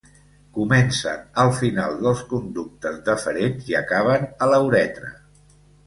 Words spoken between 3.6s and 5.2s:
i acaben a la uretra.